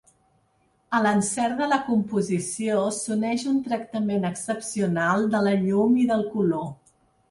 [0.99, 6.71] A l'encert de la composició, s'uneix un tractament excepcional de la llum i del color.